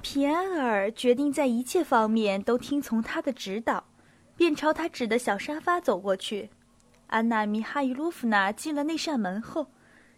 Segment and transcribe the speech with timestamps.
[0.00, 3.82] 皮埃尔决定在一切方面都听从他的指导，
[4.36, 6.48] 便朝他指的小沙发走过去。
[7.08, 9.66] 安娜·米哈伊洛夫娜进了那扇门后，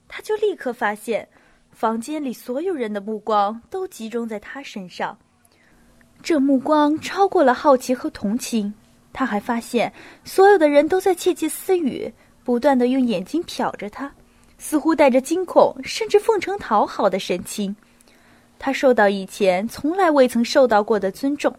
[0.08, 1.28] 他就立刻发现，
[1.70, 5.16] 房间里所有人的目光都集中在他身上。
[6.22, 8.72] 这目光超过了好奇和同情。
[9.12, 9.92] 他还发现，
[10.24, 12.12] 所有的人都在窃窃私语，
[12.44, 14.12] 不断的用眼睛瞟着他，
[14.58, 17.74] 似乎带着惊恐甚至奉承讨好的神情。
[18.60, 21.52] 他受到以前从来未曾受到过的尊重。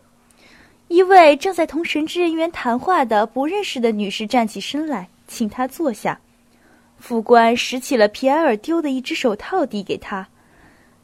[0.88, 6.20] 一位正在同神职人员谈话的不认识的女士站起身来，请他坐下。
[6.99, 10.27] 副官拾起了皮埃尔丢的一只手套，递给他。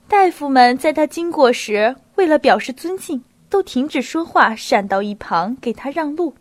[0.07, 6.35] 大夫们在他经过时，为了表示尊敬，都停止说话，闪到一旁，给他让路。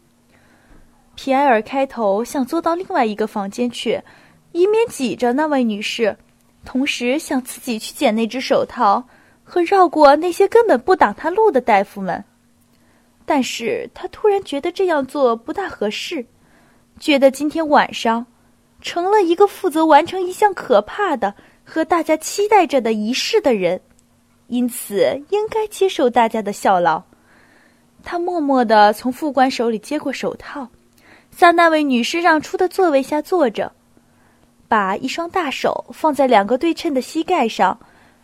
[1.14, 4.02] 皮埃尔开头想坐到另外一个房间去，
[4.52, 6.14] 以免挤着那位女士，
[6.64, 9.02] 同时想自己去捡那只手套。
[9.48, 12.22] 和绕过那些根本不挡他路的大夫们，
[13.24, 16.26] 但是他突然觉得这样做不大合适，
[16.98, 18.26] 觉得今天晚上
[18.82, 21.32] 成了一个负责完成一项可怕的
[21.64, 23.80] 和大家期待着的仪式的人，
[24.48, 27.00] 因此应该接受大家的效劳。
[28.02, 30.68] 他默默地从副官手里接过手套，
[31.30, 33.70] 在那位女士让出的座位下坐着，
[34.66, 37.78] 把一双大手放在两个对称的膝盖上。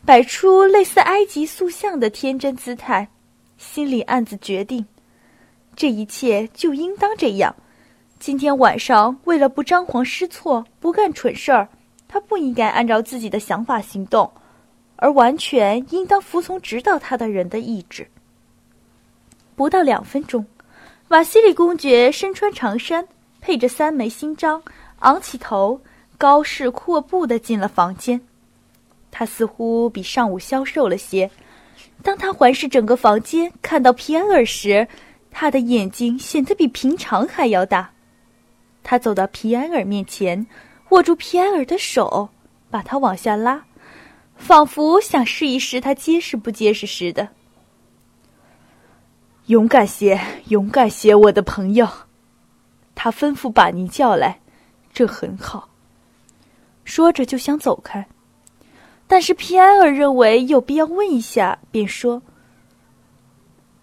[0.04, 3.08] 摆出类似埃及塑像的天真姿态，
[3.56, 4.84] 心里暗自决定，
[5.76, 7.54] 这一切就应当这样。
[8.18, 11.68] 今天晚上，为了不张皇失措、不干蠢事儿，
[12.08, 14.28] 他不应该按照自己的想法行动，
[14.96, 18.08] 而完全应当服从指导他的人的意志。
[19.54, 20.44] 不到两分钟，
[21.08, 23.06] 瓦西里公爵身穿长衫，
[23.40, 24.60] 配着三枚勋章，
[24.98, 25.80] 昂起头，
[26.18, 28.20] 高适阔步的进了房间。
[29.12, 31.30] 他似乎比上午消瘦了些。
[32.02, 34.88] 当他环视整个房间，看到皮埃尔时，
[35.30, 37.92] 他的眼睛显得比平常还要大。
[38.82, 40.44] 他走到皮埃尔面前，
[40.88, 42.30] 握住皮埃尔的手，
[42.70, 43.64] 把他往下拉，
[44.34, 47.28] 仿佛想试一试他结实不结实似的。
[49.46, 51.88] 勇敢些，勇敢些，我的朋友。
[52.94, 54.40] 他吩咐把您叫来，
[54.92, 55.68] 这很好。
[56.84, 58.06] 说着就想走开。
[59.12, 62.22] 但是皮埃尔认为有必要问一下，便说：“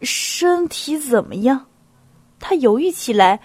[0.01, 1.67] 身体怎么样？”
[2.41, 3.39] 他犹豫起来，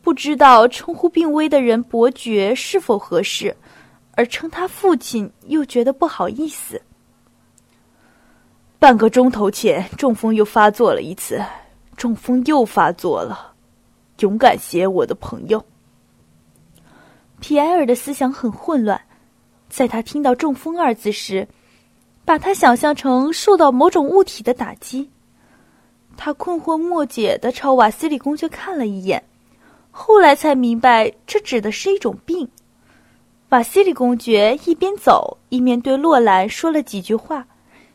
[0.00, 3.54] 不知道称呼病危的人伯爵是否合适，
[4.12, 6.80] 而称他父亲又觉得不好意思。
[8.78, 11.38] 半个钟头前，中风又发作了一次，
[11.98, 13.52] 中风又发作了。
[14.20, 15.62] 勇敢些，我的朋友。
[17.40, 18.98] 皮埃尔的思想很混乱。
[19.68, 21.46] 在他听到“中风”二字时，
[22.24, 25.10] 把他想象成受到某种物体的打击。
[26.16, 29.22] 他困惑莫解地朝瓦西里公爵看了一眼，
[29.90, 32.48] 后来才明白这指的是一种病。
[33.50, 37.46] 瓦西里公爵一边走一面对洛兰说了几句话，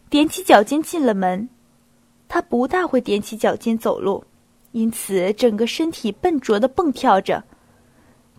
[0.09, 1.50] 踮起脚尖进了门。
[2.28, 4.24] 他不大会踮起脚尖走路，
[4.72, 7.44] 因此整个身体笨拙地蹦跳着。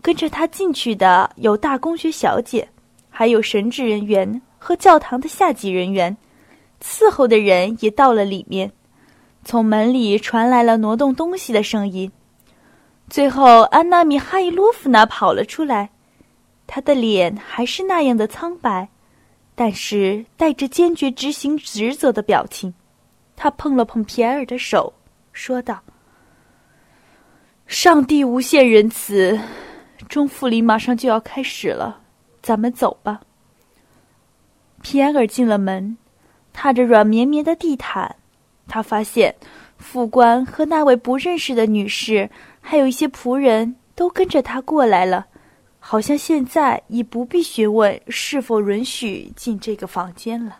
[0.01, 2.67] 跟着他进去的有大公爵小姐。
[3.15, 6.17] 还有神职人员和教堂的下级人员，
[6.81, 8.71] 伺候的人也到了里面。
[9.45, 12.11] 从门里传来了挪动东西的声音。
[13.09, 15.91] 最后，安娜米哈伊洛夫娜跑了出来，
[16.65, 18.89] 她的脸还是那样的苍白，
[19.53, 22.73] 但是带着坚决执行职责的表情。
[23.35, 24.91] 她碰了碰皮埃尔的手，
[25.33, 25.79] 说道
[27.67, 29.39] ：“上帝无限仁慈，
[30.09, 31.99] 中复临马上就要开始了。”
[32.43, 33.21] 咱们走吧。
[34.81, 35.97] 皮埃尔进了门，
[36.51, 38.17] 踏着软绵绵的地毯，
[38.67, 39.33] 他发现
[39.77, 45.25] 副官和那位不认识的女士，还有一些仆人都跟着他过来了，
[45.79, 50.59] 好像现在已不必询问是否允许进这个房间了。